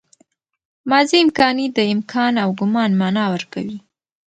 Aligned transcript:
ماضي 0.89 1.17
امکاني 1.25 1.65
د 1.71 1.79
امکان 1.93 2.33
او 2.43 2.49
ګومان 2.59 2.91
مانا 2.99 3.25
ورکوي. 3.33 3.77